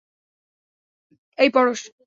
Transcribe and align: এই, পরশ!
এই, 1.37 1.49
পরশ! 1.49 1.81